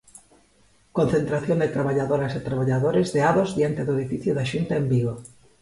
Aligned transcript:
Concentración 0.97 1.57
de 1.59 1.73
traballadoras 1.75 2.33
e 2.33 2.41
traballadores 2.47 3.07
de 3.15 3.19
Ados 3.31 3.49
diante 3.57 3.81
do 3.83 3.93
edificio 3.97 4.31
da 4.35 4.45
Xunta 4.51 4.73
en 4.81 4.85
Vigo. 4.93 5.13